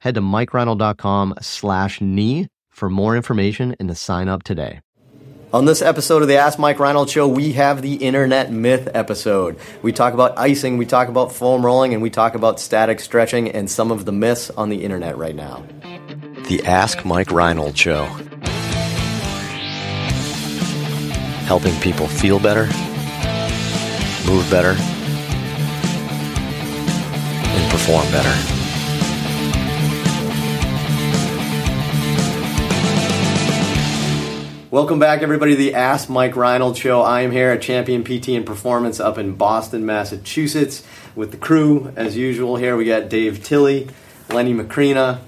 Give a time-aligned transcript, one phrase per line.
[0.00, 4.80] Head to mikereinold.com slash knee for more information and to sign up today.
[5.52, 9.58] On this episode of the Ask Mike Reinold Show, we have the Internet Myth episode.
[9.82, 13.50] We talk about icing, we talk about foam rolling, and we talk about static stretching
[13.50, 15.66] and some of the myths on the internet right now.
[16.48, 18.04] The Ask Mike Reinold Show.
[21.44, 22.66] Helping people feel better,
[24.24, 24.76] move better,
[27.50, 28.59] and perform better.
[34.70, 37.00] Welcome back, everybody, to the Ask Mike Reinold Show.
[37.02, 40.84] I am here at Champion PT and Performance up in Boston, Massachusetts,
[41.16, 41.92] with the crew.
[41.96, 43.88] As usual, here we got Dave Tilley,
[44.28, 45.20] Lenny Macrina,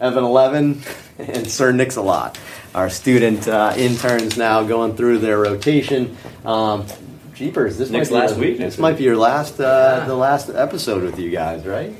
[0.00, 0.82] Evan Eleven,
[1.18, 2.38] and Sir Nix-a-Lot,
[2.74, 6.16] our student uh, interns now going through their rotation.
[6.44, 6.84] Um,
[7.32, 10.06] Jeepers, this Next might be last your- week, This might be your last, uh, Yeah.
[10.06, 11.94] the last episode with you guys, right?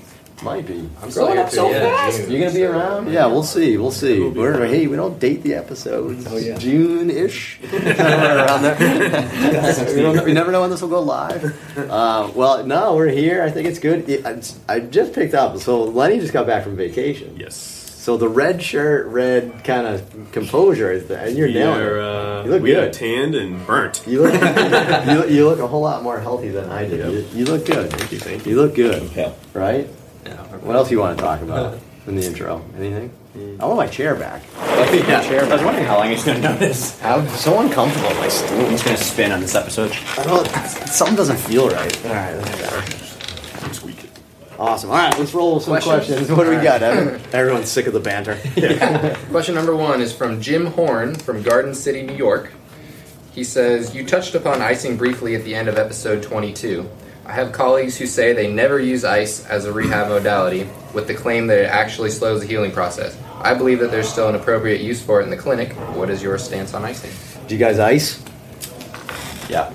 [0.44, 0.88] Might be.
[1.02, 2.30] I'm still here too, yeah, June.
[2.30, 3.10] You're gonna be around?
[3.10, 3.78] Yeah, we'll see.
[3.78, 4.20] We'll see.
[4.28, 6.26] We're, hey, we don't date the episodes.
[6.28, 6.58] Oh, yeah.
[6.58, 9.94] June-ish, around there.
[9.94, 11.44] we, don't, we never know when this will go live.
[11.78, 13.42] Uh, well, no, we're here.
[13.42, 14.06] I think it's good.
[14.08, 15.56] It, I, I just picked up.
[15.58, 17.36] So Lenny just got back from vacation.
[17.38, 17.56] Yes.
[17.56, 21.96] So the red shirt, red kind of composure is that, and you're we nailing are,
[21.96, 22.02] it.
[22.04, 22.88] uh, You look we good.
[22.88, 24.02] are tanned and burnt.
[24.06, 24.34] You look,
[25.06, 26.96] you, look, you look a whole lot more healthy than I do.
[26.96, 27.10] Yep.
[27.12, 27.90] You, you look good.
[27.90, 29.32] Thank you, thank You look good, Yeah.
[29.54, 29.88] right?
[30.26, 30.36] Yeah.
[30.58, 32.64] What else you want to talk about in the intro?
[32.76, 33.10] Anything?
[33.36, 33.60] Mm.
[33.60, 34.42] I want my chair back.
[34.56, 35.20] yeah.
[35.50, 37.02] I was wondering how long he's going to know this.
[37.02, 38.60] I'm so uncomfortable in my stool.
[38.60, 39.90] I'm just going to spin on this episode.
[40.18, 40.46] I don't.
[40.88, 42.06] Something doesn't feel right.
[42.06, 43.74] All right, that's better.
[43.74, 44.10] Tweak it.
[44.58, 44.90] Awesome.
[44.90, 46.06] All right, let's roll with some Questions?
[46.06, 46.30] questions.
[46.30, 47.20] What do we got, Evan?
[47.32, 48.36] Everyone's sick of the banter.
[49.30, 52.52] Question number one is from Jim Horn from Garden City, New York.
[53.32, 56.88] He says, You touched upon icing briefly at the end of episode 22.
[57.26, 61.14] I have colleagues who say they never use ice as a rehab modality with the
[61.14, 63.16] claim that it actually slows the healing process.
[63.40, 65.72] I believe that there's still an appropriate use for it in the clinic.
[65.96, 67.10] What is your stance on icing?
[67.48, 68.22] Do you guys ice?
[69.48, 69.72] Yeah.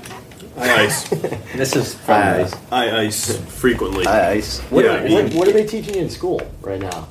[0.58, 1.10] I ice.
[1.60, 2.56] This is from I ice.
[2.72, 4.06] I ice frequently.
[4.06, 4.60] I ice.
[4.70, 7.08] What, Yeah, are, I mean- what, what are they teaching you in school right now?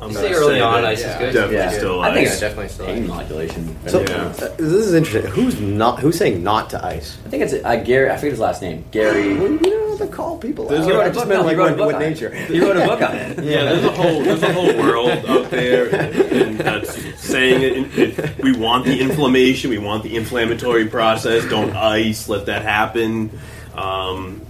[0.00, 1.32] I'm You say early on that ice is good?
[1.32, 1.70] Definitely Yeah.
[1.70, 2.32] still I think ice.
[2.32, 3.08] it's Definitely still pain ice.
[3.08, 3.76] modulation.
[3.88, 4.06] So Yeah.
[4.26, 5.30] uh, this is interesting.
[5.32, 5.98] Who's not?
[6.00, 7.16] Who's saying not to ice?
[7.26, 8.08] I think it's uh, Gary.
[8.10, 8.84] I forget his last name.
[8.92, 9.28] Gary.
[9.28, 10.92] You don't have to call people There's out.
[10.92, 12.10] a- I just meant he like wrote a what, book what on it.
[12.10, 12.32] nature.
[12.32, 13.42] He wrote a book on it.
[13.44, 17.62] Yeah, there's a whole there's a whole world out there and that's saying
[17.96, 21.44] it, it, we want the inflammation, we want the inflammatory process.
[21.46, 23.30] Don't ice, let that happen.
[23.74, 24.42] Um,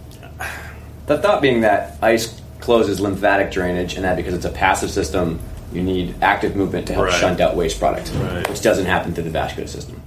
[1.06, 5.40] The thought being that ice closes lymphatic drainage, and that because it's a passive system,
[5.72, 7.14] you need active movement to help Right.
[7.18, 8.46] shunt out waste product, Right.
[8.46, 10.02] which doesn't happen through the vascular system.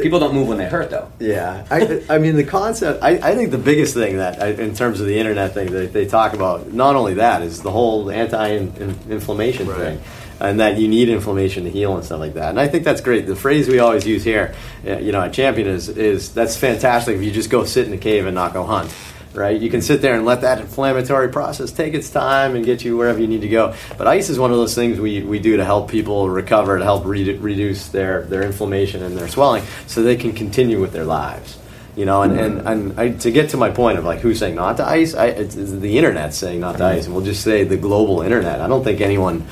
[0.00, 1.08] People don't move when they hurt, though.
[1.18, 3.02] Yeah, I, I mean the concept.
[3.02, 5.92] I, I think the biggest thing that, I, in terms of the internet thing that
[5.92, 9.76] they talk about, not only that is the whole anti-inflammation Right.
[9.78, 10.00] thing,
[10.38, 12.50] and that you need inflammation to heal and stuff like that.
[12.50, 13.26] And I think that's great.
[13.26, 14.54] The phrase we always use here,
[14.84, 17.16] you know, at Champion is is that's fantastic.
[17.16, 18.92] If you just go sit in a cave and not go hunt.
[19.34, 22.84] Right, you can sit there and let that inflammatory process take its time and get
[22.84, 23.74] you wherever you need to go.
[23.98, 26.84] But ice is one of those things we, we do to help people recover, to
[26.84, 31.04] help re- reduce their, their inflammation and their swelling, so they can continue with their
[31.04, 31.58] lives
[31.96, 32.22] you know?
[32.22, 32.66] And, mm-hmm.
[32.66, 35.14] and, and I, to get to my point of like who's saying not to ice
[35.14, 36.98] I, it's, it's the internet saying not to mm-hmm.
[36.98, 37.06] ice.
[37.06, 38.60] And we'll just say the global internet.
[38.60, 39.46] I don't think anyone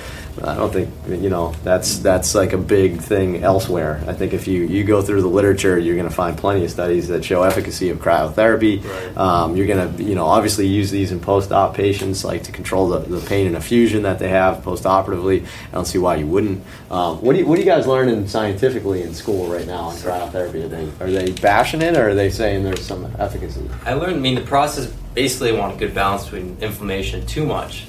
[0.45, 4.03] i don't think you know that's that's like a big thing elsewhere.
[4.07, 6.71] I think if you you go through the literature you're going to find plenty of
[6.71, 8.85] studies that show efficacy of cryotherapy.
[8.85, 9.17] Right.
[9.17, 12.89] um, you're going to you know obviously use these in post-op patients like to control
[12.89, 15.45] the, the pain and effusion that they have post-operatively.
[15.71, 16.65] I don't see why you wouldn't.
[16.91, 19.97] Um, what do you what do you guys learning scientifically in school right now on
[19.97, 20.65] cryotherapy?
[20.65, 23.69] Are they are they bashing it or are they saying there's some efficacy?
[23.85, 27.45] I learned, I mean, the process basically want a good balance between inflammation and too
[27.45, 27.87] much.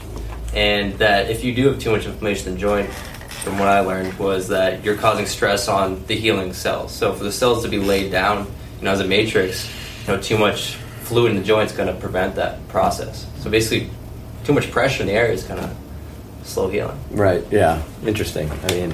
[0.54, 2.90] And that if you do have too much inflammation in the joint,
[3.44, 6.94] from what I learned, was that you're causing stress on the healing cells.
[6.94, 8.46] So for the cells to be laid down,
[8.80, 9.70] you know, as a matrix,
[10.08, 13.26] you know, too much fluid in the joint is going to prevent that process.
[13.40, 13.90] So basically,
[14.46, 15.76] too much pressure in the area is going to
[16.44, 17.00] slow healing.
[17.12, 18.92] right yeah interesting i mean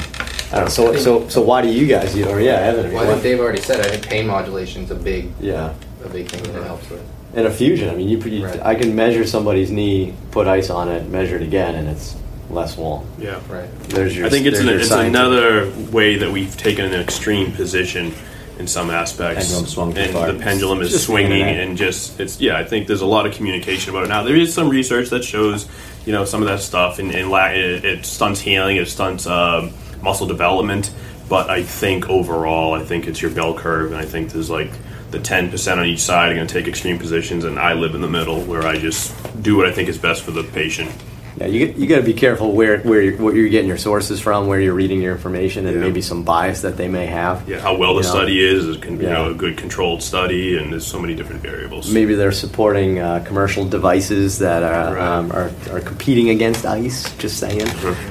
[0.52, 2.88] I don't know, so so so why do you guys you or yeah Evan, I
[2.90, 3.80] mean, Well, I think what- Dave already said.
[3.84, 5.74] I think pain modulation is a big, yeah
[6.06, 7.04] a big thing that it helps with.
[7.36, 7.90] And effusion.
[7.90, 8.60] I mean, you, you Right.
[8.62, 12.16] I can measure somebody's knee, put ice on it, measure it again, and it's
[12.50, 13.06] less wall.
[13.20, 13.40] Yeah.
[13.48, 13.70] Right.
[13.90, 14.26] There's your.
[14.26, 18.14] I think it's, an, it's another way that we've taken an extreme position
[18.58, 19.44] in some aspects.
[19.46, 20.32] Pendulum swung too and far.
[20.32, 21.68] the pendulum is Just swinging, internet.
[21.68, 22.58] and just it's yeah.
[22.58, 24.24] I think there's a lot of communication about it now.
[24.24, 25.68] There is some research that shows
[26.08, 29.28] you know some of that stuff, and, and la- it, it stunts healing, it stunts
[29.28, 29.72] um,
[30.02, 30.92] muscle development.
[31.30, 34.72] But I think overall, I think it's your bell curve, and I think there's like
[35.12, 38.02] the 10% on each side are going to take extreme positions, and I live in
[38.02, 40.92] the middle where I just do what I think is best for the patient.
[41.38, 44.20] Yeah, you you got to be careful where where you're, what you're getting your sources
[44.20, 45.82] from, where you're reading your information, and Yeah.
[45.84, 47.48] maybe some bias that they may have.
[47.48, 49.14] Yeah, how well the You know, study is, is con- you Yeah.
[49.14, 51.90] know, a good controlled study, and there's so many different variables.
[51.94, 55.02] Maybe they're supporting uh, commercial devices that are, Right.
[55.18, 57.10] um, are are competing against ice.
[57.20, 57.62] Just saying,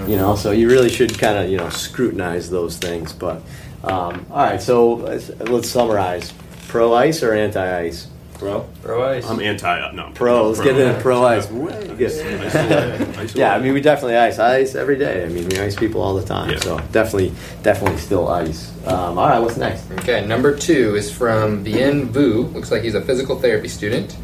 [0.06, 0.34] you know.
[0.34, 3.12] So you really should kind of you know scrutinize those things.
[3.12, 3.42] But
[3.84, 6.32] um, all right, so let's, let's summarize:
[6.68, 8.06] pro ice or anti ice?
[8.38, 8.68] Bro?
[8.82, 9.26] Pro ice.
[9.26, 9.92] I'm anti.
[9.92, 10.48] No, Pro.
[10.48, 11.50] Let's get into pro ice.
[11.50, 11.90] Way.
[11.98, 14.38] Ice Yeah, I mean, we definitely ice.
[14.38, 15.24] Ice every day.
[15.24, 16.50] I mean, we ice people all the time.
[16.50, 16.60] Yeah.
[16.60, 17.32] So definitely,
[17.64, 18.72] definitely still ice.
[18.86, 19.90] Um, all right, what's next?
[19.90, 22.42] Okay, number two is from Bien Vu.
[22.42, 24.16] Looks like he's a physical therapy student.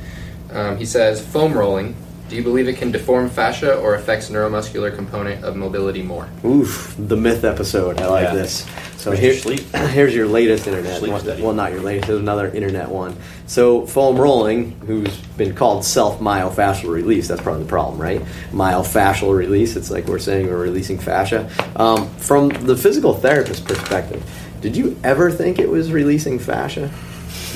[0.52, 1.96] Um, he says, foam rolling.
[2.28, 6.28] Do you believe it can deform fascia or affects neuromuscular component of mobility more?
[6.44, 8.00] Oof, the myth episode.
[8.00, 8.34] I like Yeah.
[8.34, 8.66] this.
[8.96, 9.18] So Mr.
[9.18, 9.60] here, Sleep.
[9.74, 10.98] here's your latest internet.
[10.98, 11.42] Sleep one, study.
[11.42, 12.08] well, not your latest.
[12.08, 13.14] There's another internet one.
[13.46, 17.28] So foam rolling, who's been called self myofascial release.
[17.28, 18.22] That's probably the problem, right?
[18.52, 19.76] Myofascial release.
[19.76, 21.50] It's like we're saying we're releasing fascia.
[21.76, 24.24] Um, from the physical therapist perspective,
[24.62, 26.90] did you ever think it was releasing fascia?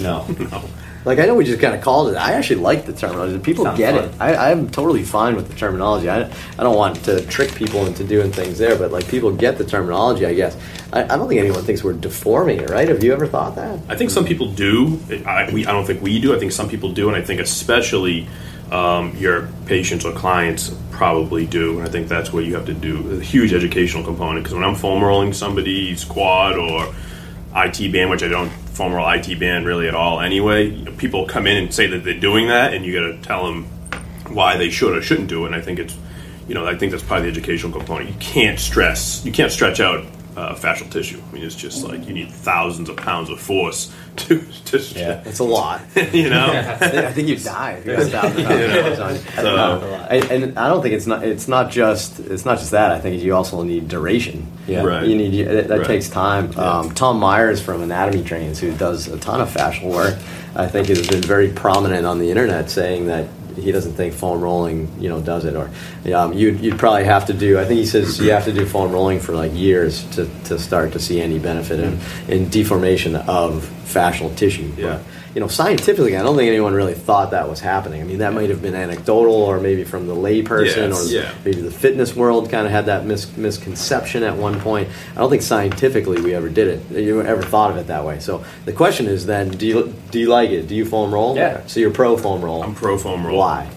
[0.03, 0.27] No.
[0.27, 0.63] No.
[1.05, 2.17] Like I know we just kind of called it.
[2.17, 3.39] I actually like the terminology.
[3.39, 4.05] People Sounds get fun.
[4.05, 4.21] it.
[4.21, 6.09] I, I'm totally fine with the terminology.
[6.09, 9.59] I, I don't want to trick people into doing things there, but like people get
[9.59, 10.27] the terminology.
[10.27, 10.57] I guess.
[10.93, 12.89] I, I don't think anyone thinks we're deforming it, right?
[12.89, 13.79] Have you ever thought that?
[13.89, 15.01] I think some people do.
[15.27, 16.35] I, we, I don't think we do.
[16.35, 18.27] I think some people do, and I think especially
[18.71, 21.79] um, your patients or clients probably do.
[21.79, 24.45] And I think that's where you have to do a huge educational component.
[24.45, 26.95] Because when I'm foam rolling somebody's quad or
[27.55, 30.93] IT band, which I don't foam roll IT band really at all anyway, you know,
[30.93, 33.65] people come in and say that they're doing that, and you got to tell them
[34.29, 35.47] why they should or shouldn't do it.
[35.49, 35.97] And I think it's,
[36.47, 38.09] you know, I think that's of the educational component.
[38.09, 40.07] You can't stress, you can't stretch out
[40.39, 41.21] uh, fascial tissue.
[41.29, 45.23] I mean, it's just like you need thousands of pounds of force to to Yeah.
[45.27, 45.81] It's a lot.
[46.13, 46.47] you know.
[46.81, 49.21] I think you die if you have a thousand pounds on you.
[49.37, 51.25] So- No, I- and I don't think it's not.
[51.25, 52.21] It's not just.
[52.21, 52.93] It's not just that.
[52.93, 54.47] I think you also need duration.
[54.67, 54.85] Yeah.
[54.85, 55.07] Right.
[55.07, 55.87] You need that, that Right.
[55.87, 56.57] takes time.
[56.59, 60.17] Um, Tom Myers from Anatomy Trains, who does a ton of fascial work,
[60.55, 63.27] I think has been very prominent on the internet, saying that
[63.61, 65.55] he doesn't think foam rolling, you know, does it.
[65.55, 65.71] Or
[66.15, 67.59] um, you'd, you'd probably have to do.
[67.59, 70.59] I think he says you have to do foam rolling for like years to, to
[70.59, 74.73] start to see any benefit in, in deformation of fascial tissue.
[74.77, 74.99] Yeah.
[74.99, 75.03] But,
[75.39, 78.01] you know, scientifically, I don't think anyone really thought that was happening.
[78.01, 81.35] I mean, that might have been anecdotal, or maybe from the layperson, Yeah, or yeah.
[81.45, 84.89] maybe the fitness world kind of had that mis- misconception at one point.
[85.15, 87.05] I don't think scientifically we ever did it.
[87.05, 88.19] You ever thought of it that way?
[88.19, 90.67] So the question is then, do you do you like it?
[90.67, 91.37] Do you foam roll?
[91.37, 91.65] Yeah.
[91.69, 92.65] So you're pro foam roll.
[92.65, 93.39] I'm pro foam roll.
[93.39, 93.71] Why?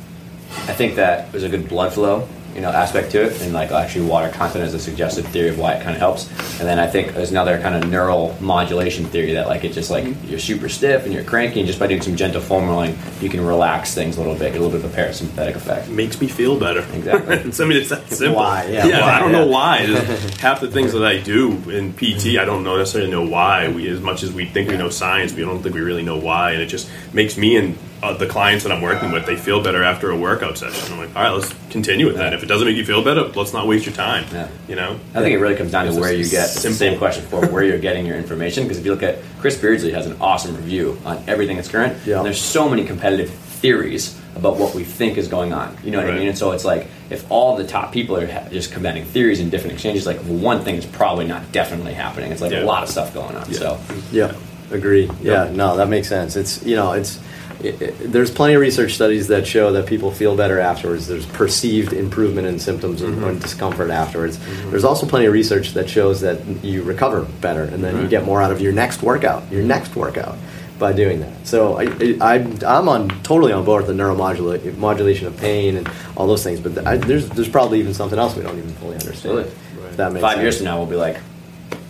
[0.67, 3.71] I think that there's a good blood flow, you know, aspect to it, and like
[3.71, 6.29] actually water content is a suggested theory of why it kind of helps.
[6.59, 9.89] And then I think there's another kind of neural modulation theory that like it just
[9.89, 10.27] like mm-hmm.
[10.27, 13.29] you're super stiff and you're cranky, and just by doing some gentle foam rolling, you
[13.29, 15.89] can relax things a little bit, get a little bit of a parasympathetic effect.
[15.89, 16.81] Makes me feel better.
[16.93, 17.35] Exactly.
[17.65, 18.37] I mean, it's that simple.
[18.37, 18.65] Why?
[18.65, 19.13] Yeah, Yeah, why?
[19.13, 19.39] I don't Yeah.
[19.39, 19.85] know why.
[19.85, 23.69] Just half the things that I do in PT, I don't know necessarily know why.
[23.69, 26.17] We, as much as we think we know science, we don't think we really know
[26.17, 29.35] why, and it just makes me and uh, the clients that I'm working with they
[29.35, 30.93] feel better after a workout session.
[30.93, 32.33] I'm like, all right, let's continue with that.
[32.33, 34.25] If it doesn't make you feel better, let's not waste your time.
[34.33, 34.47] Yeah.
[34.67, 34.99] You know.
[35.13, 37.45] I think it really comes down to where you get it's the same question for
[37.47, 38.63] where you're getting your information.
[38.63, 41.97] Because if you look at Chris Beardsley has an awesome review on everything that's current.
[42.05, 42.17] Yeah.
[42.17, 45.77] And there's so many competitive theories about what we think is going on.
[45.83, 46.27] You know what I mean?
[46.29, 49.49] And so it's like if all the top people are ha- just combating theories in
[49.49, 52.31] different exchanges, like one thing is probably not definitely happening.
[52.31, 52.63] It's like Yeah.
[52.63, 53.45] a lot of stuff going on.
[53.51, 53.57] Yeah.
[53.59, 53.79] So
[54.11, 54.33] Yeah,
[54.71, 55.09] agree.
[55.21, 56.35] Yeah, no, that makes sense.
[56.35, 57.19] It's you know, it's
[57.63, 61.07] it, it- there's plenty of research studies that show that people feel better afterwards.
[61.07, 64.39] There's perceived improvement in symptoms and, and discomfort afterwards.
[64.69, 68.25] There's also plenty of research that shows that you recover better and then you get
[68.25, 69.51] more out of your next workout.
[69.51, 70.37] Your next workout.
[70.79, 71.83] By doing that, so I,
[72.19, 75.87] I, I'm on totally on board with the neuromodulation modulation of pain and
[76.17, 76.59] all those things.
[76.59, 79.37] But I, there's there's probably even something else we don't even fully understand.
[79.37, 79.51] Absolutely.
[79.91, 80.41] If that makes five sense.
[80.41, 81.17] years from now, we'll be like,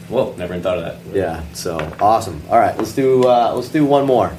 [0.09, 1.15] whoa, never even thought of that.
[1.15, 1.41] Yeah.
[1.53, 2.41] So awesome.
[2.49, 4.33] All right, let's do uh, let's do one more.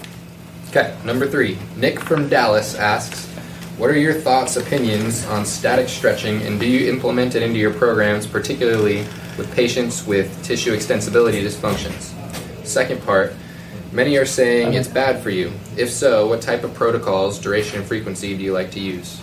[0.74, 1.58] Okay, number three.
[1.76, 3.26] Nick from Dallas asks,
[3.76, 7.72] "What are your thoughts, opinions on static stretching, and do you implement it into your
[7.74, 9.04] programs, particularly
[9.36, 12.12] with patients with tissue extensibility dysfunctions?"
[12.64, 13.34] Second part.
[13.92, 15.52] Many are saying it's bad for you.
[15.76, 19.18] If so, what type of protocols, duration, and frequency do you like to use?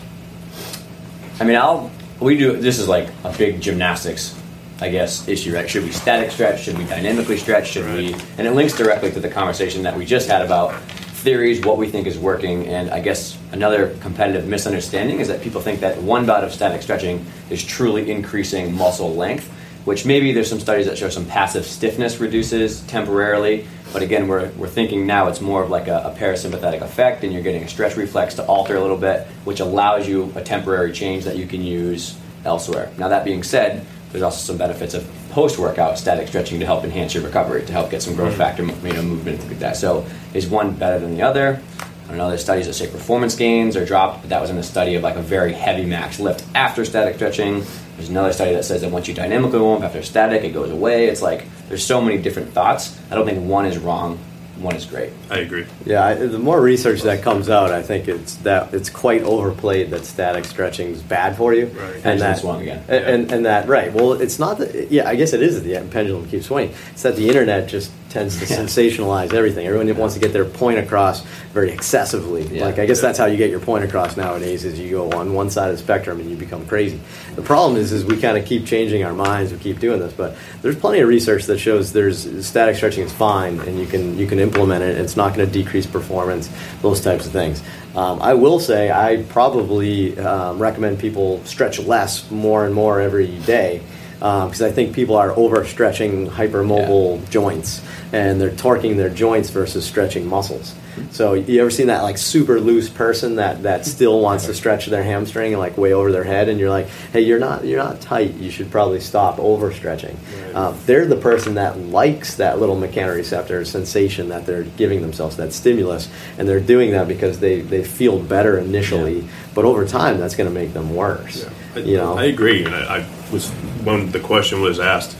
[1.39, 1.89] I mean, I'll
[2.19, 2.57] we do.
[2.57, 4.35] This is like a big gymnastics,
[4.81, 5.55] I guess, issue.
[5.55, 5.67] Right?
[5.67, 6.61] Should we static stretch?
[6.61, 7.69] Should we dynamically stretch?
[7.71, 8.13] Should we?
[8.37, 10.75] And it links directly to the conversation that we just had about
[11.19, 15.61] theories, what we think is working, and I guess another competitive misunderstanding is that people
[15.61, 19.47] think that one bout of static stretching is truly increasing muscle length,
[19.85, 24.49] which maybe there's some studies that show some passive stiffness reduces temporarily, but again, we're,
[24.51, 27.67] we're thinking now it's more of like a, a parasympathetic effect, and you're getting a
[27.67, 31.47] stretch reflex to alter a little bit, which allows you a temporary change that you
[31.47, 32.91] can use elsewhere.
[32.97, 37.13] Now, that being said, there's also some benefits of post-workout static stretching to help enhance
[37.13, 38.37] your recovery, to help get some growth mm-hmm.
[38.37, 39.77] factor, you know, movement like that.
[39.77, 41.61] So, is one better than the other?
[42.09, 42.29] I don't know.
[42.29, 45.03] There's studies that say performance gains are dropped, but that was in a study of
[45.03, 47.63] like a very heavy max lift after static stretching.
[47.97, 50.71] There's another study that says that once you dynamically warm up after static, it goes
[50.71, 51.05] away.
[51.05, 52.99] It's like there's so many different thoughts.
[53.11, 54.17] I don't think one is wrong,
[54.59, 55.11] one is great.
[55.29, 55.65] I agree.
[55.85, 59.89] Yeah, I, the more research that comes out, I think it's that it's quite overplayed
[59.91, 61.93] that static stretching is bad for you, Right.
[61.95, 62.83] and Pendulum that swung again.
[62.87, 63.91] and, and, and that right.
[63.93, 64.91] Well, it's not that.
[64.91, 66.73] Yeah, I guess it is that the pendulum keeps swinging.
[66.91, 69.67] It's that the internet just tends to sensationalize everything.
[69.67, 71.21] Everyone wants to get their point across
[71.53, 72.43] very excessively.
[72.47, 72.65] Yeah.
[72.65, 74.65] Like I guess that's how you get your point across nowadays.
[74.65, 76.99] Is you go on one side of the spectrum and you become crazy.
[77.35, 79.51] The problem is, is we kind of keep changing our minds.
[79.51, 83.13] We keep doing this, but there's plenty of research that shows there's static stretching is
[83.13, 84.97] fine and you can you can implement it.
[84.97, 86.49] It's not going to decrease performance.
[86.81, 87.61] Those types of things.
[87.95, 93.37] Um, I will say I probably um, recommend people stretch less, more and more every
[93.39, 93.81] day
[94.19, 100.27] because I think people are overstretching hypermobile joints and they're torquing their joints versus stretching
[100.27, 100.75] muscles.
[101.11, 104.87] So you ever seen that like super loose person that, that still wants to stretch
[104.87, 107.81] their hamstring and like way over their head and you're like, hey, you're not you're
[107.81, 108.33] not tight.
[108.35, 110.17] You should probably stop overstretching.
[110.55, 115.53] Um, they're the person that likes that little mechanoreceptor sensation that they're giving themselves, that
[115.53, 120.35] stimulus, and they're doing that because they, they feel better initially, but over time that's
[120.35, 121.47] going to make them worse.
[121.75, 122.65] I, You know, I agree.
[122.65, 123.51] And I, I was
[123.83, 125.15] when the question was asked,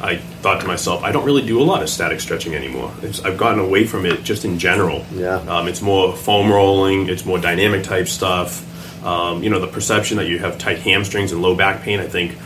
[0.00, 2.92] I thought to myself, I don't really do a lot of static stretching anymore.
[3.02, 5.04] It's, I've gotten away from it just in general.
[5.12, 5.36] Yeah.
[5.36, 7.08] Um, it's more foam rolling.
[7.08, 8.66] It's more dynamic type stuff.
[9.04, 12.06] Um, you know, the perception that you have tight hamstrings and low back pain, I
[12.06, 12.36] think,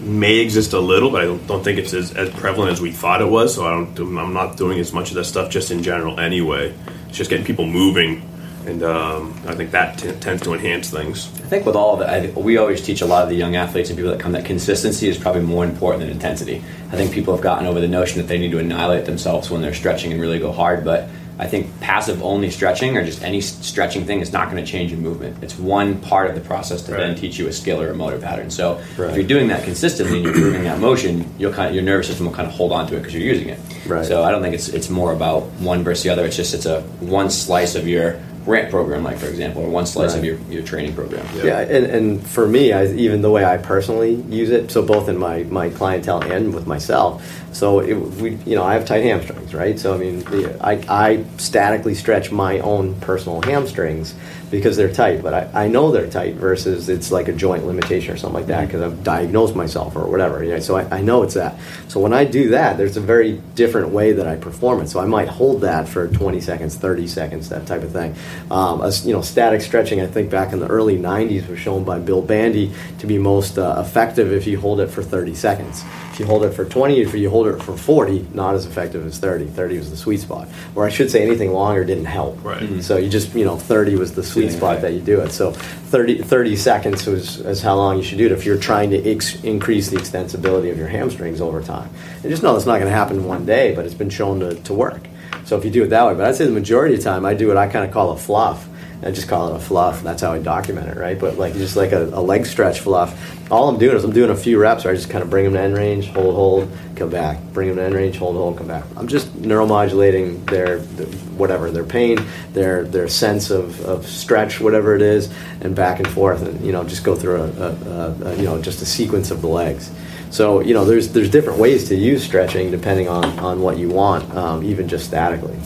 [0.00, 2.90] may exist a little, but I don't, don't think it's as, as prevalent as we
[2.90, 3.54] thought it was.
[3.54, 4.18] So I don't.
[4.18, 6.74] I'm not doing as much of that stuff just in general anyway.
[7.08, 8.22] It's just getting people moving,
[8.70, 11.26] and um, I think that t- tends to enhance things.
[11.40, 13.56] I think with all of it, I, we always teach a lot of the young
[13.56, 16.62] athletes and people that come that consistency is probably more important than intensity.
[16.92, 19.60] I think people have gotten over the notion that they need to annihilate themselves when
[19.60, 21.08] they're stretching and really go hard, but
[21.38, 24.90] I think passive only stretching or just any stretching thing is not going to change
[24.92, 25.42] your movement.
[25.42, 28.18] It's one part of the process to then teach you a skill or a motor
[28.18, 28.50] pattern.
[28.50, 29.08] So Right.
[29.10, 32.08] if you're doing that consistently and you're improving that motion, you'll kind of, your nervous
[32.08, 33.58] system will kind of hold on to it because you're using it.
[33.86, 34.04] Right.
[34.04, 36.26] So I don't think it's it's more about one versus the other.
[36.26, 39.86] It's just it's a one slice of your ramp program, like for example, or one
[39.86, 41.26] slice of your, your training program.
[41.36, 45.08] Yeah, and, and for me, I, even the way I personally use it, so both
[45.08, 49.04] in my, my clientele and with myself, so it, we, you know, I have tight
[49.04, 49.78] hamstrings, right?
[49.78, 54.14] So I mean, the- I, I statically stretch my own personal hamstrings
[54.50, 58.12] because they're tight, but I, I know they're tight versus it's like a joint limitation
[58.12, 60.42] or something like that because I've diagnosed myself or whatever.
[60.42, 61.56] You know, so I, I know it's that.
[61.88, 64.88] So when I do that, there's a very different way that I perform it.
[64.88, 68.16] So I might hold that for 20 seconds, 30 seconds, that type of thing.
[68.50, 71.84] Um, as, you know, static stretching, I think back in the early 90s was shown
[71.84, 75.84] by Bill Bandy to be most uh, effective if you hold it for 30 seconds.
[76.20, 79.06] If you hold it for 20, if you hold it for 40, not as effective
[79.06, 79.46] as 30.
[79.46, 80.48] 30 was the sweet spot.
[80.74, 82.44] Or I should say anything longer didn't help.
[82.44, 82.60] Right.
[82.60, 82.82] Mhm.
[82.82, 84.82] So you just, you know, 30 was the sweet Yeah, spot right.
[84.82, 85.32] that you do it.
[85.32, 88.90] So 30, 30 seconds was, is how long you should do it if you're trying
[88.90, 91.88] to ex- increase the extensibility of your hamstrings over time.
[92.22, 94.40] And just know it's not going to happen in one day, but it's been shown
[94.40, 95.00] to, to work.
[95.46, 97.24] So if you do it that way, but I'd say the majority of the time
[97.24, 98.68] I do what I kind of call a fluff.
[99.02, 100.02] I just call it a fluff.
[100.02, 101.18] That's how I document it, right?
[101.18, 103.18] But like just like a, a leg stretch fluff.
[103.50, 105.44] All I'm doing is I'm doing a few reps where I just kind of bring
[105.44, 107.42] them to end range, hold, hold, come back.
[107.52, 108.84] Bring them to end range, hold, hold, come back.
[108.96, 112.18] I'm just neuromodulating their, their whatever their pain,
[112.52, 116.72] their their sense of, of stretch, whatever it is, and back and forth, and you
[116.72, 119.90] know just go through a, a, a, you know just a sequence of the legs.
[120.30, 123.88] So you know there's there's different ways to use stretching depending on on what you
[123.88, 125.56] want, um, even just statically.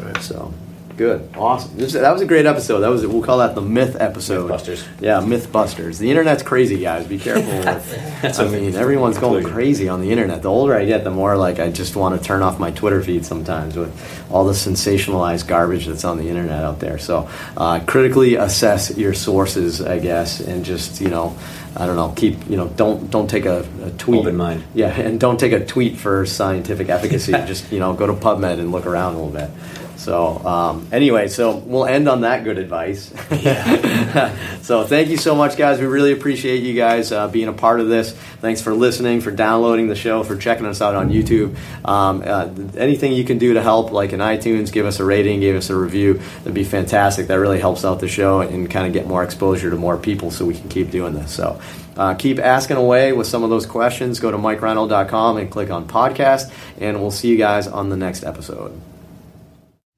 [0.00, 0.22] Right.
[0.22, 0.54] So
[0.96, 1.76] good, awesome.
[1.76, 2.80] This, that was a great episode.
[2.80, 4.50] That was we'll call that the myth episode.
[4.50, 4.86] Mythbusters.
[5.00, 5.98] Yeah, Mythbusters.
[5.98, 7.06] The internet's crazy, guys.
[7.06, 7.44] Be careful.
[7.54, 10.42] With, I mean, everyone's going crazy on the internet.
[10.42, 13.02] The older I get, the more like I just want to turn off my Twitter
[13.02, 13.92] feed sometimes with
[14.30, 16.98] all the sensationalized garbage that's on the internet out there.
[16.98, 21.36] So uh, critically assess your sources, I guess, and just you know.
[21.76, 22.12] I don't know.
[22.14, 22.68] Keep you know.
[22.68, 24.20] Don't don't take a, a tweet.
[24.20, 24.62] Open mind.
[24.74, 27.32] Yeah, and don't take a tweet for scientific efficacy.
[27.32, 29.50] just you know, go to PubMed and look around a little bit.
[29.96, 33.08] So um, anyway, so we'll end on that good advice.
[34.62, 35.80] so thank you so much, guys.
[35.80, 38.12] We really appreciate you guys uh, being a part of this.
[38.12, 41.56] Thanks for listening, for downloading the show, for checking us out on YouTube.
[41.84, 45.40] Um, uh, anything you can do to help, like in iTunes, give us a rating,
[45.40, 46.14] give us a review.
[46.38, 47.28] That'd be fantastic.
[47.28, 50.30] That really helps out the show and kind of get more exposure to more people,
[50.30, 51.32] so we can keep doing this.
[51.32, 51.60] So.
[51.96, 54.18] Uh, keep asking away with some of those questions.
[54.18, 58.24] Go to MikeReinold.com and click on podcast, and we'll see you guys on the next
[58.24, 58.80] episode.